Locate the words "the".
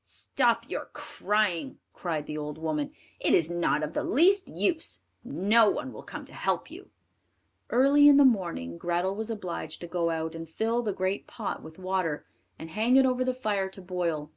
2.26-2.38, 3.94-4.04, 8.16-8.24, 10.84-10.92, 13.24-13.34